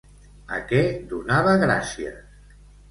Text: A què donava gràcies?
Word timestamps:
A 0.57 0.61
què 0.71 0.81
donava 1.13 1.55
gràcies? 1.67 2.21